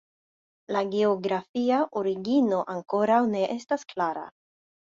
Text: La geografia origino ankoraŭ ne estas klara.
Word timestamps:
La 0.75 0.81
geografia 0.95 1.83
origino 2.03 2.63
ankoraŭ 2.77 3.21
ne 3.35 3.47
estas 3.61 3.87
klara. 3.95 4.29